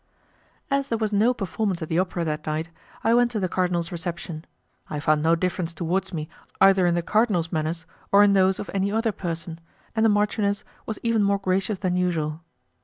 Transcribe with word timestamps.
As 0.71 0.87
there 0.87 0.97
was 0.97 1.13
no 1.13 1.31
performance 1.31 1.83
at 1.83 1.87
the 1.87 1.99
Opera 1.99 2.23
that 2.25 2.47
night, 2.47 2.69
I 3.03 3.13
went 3.13 3.29
to 3.33 3.39
the 3.39 3.47
cardinal's 3.47 3.91
reception; 3.91 4.45
I 4.89 4.99
found 4.99 5.21
no 5.21 5.35
difference 5.35 5.75
towards 5.75 6.11
me 6.11 6.27
either 6.59 6.87
in 6.87 6.95
the 6.95 7.03
cardinal's 7.03 7.51
manners, 7.51 7.85
or 8.11 8.23
in 8.23 8.33
those 8.33 8.57
of 8.59 8.71
any 8.73 8.91
other 8.91 9.11
person, 9.11 9.59
and 9.95 10.03
the 10.03 10.09
marchioness 10.09 10.63
was 10.87 10.97
even 11.03 11.21
more 11.21 11.37
gracious 11.37 11.77
than 11.77 11.95
usual. 11.97 12.41